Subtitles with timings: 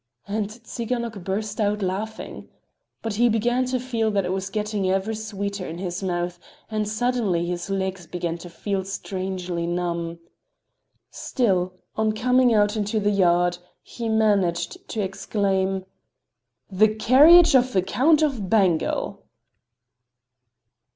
[0.27, 2.49] And Tsiganok burst out laughing.
[3.03, 6.39] But he began to feel that it was getting ever sweeter in his mouth,
[6.71, 10.17] and suddenly his legs began to feel strangely numb.
[11.11, 15.85] Still, on coming out into the yard, he managed to exclaim:
[16.71, 19.21] "The carriage of the Count of Bengal!"